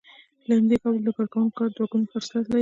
له 0.47 0.53
همدې 0.59 0.77
کبله 0.81 1.01
د 1.05 1.09
کارکوونکو 1.17 1.55
کار 1.57 1.69
دوه 1.75 1.87
ګونی 1.91 2.07
خصلت 2.13 2.45
لري 2.49 2.59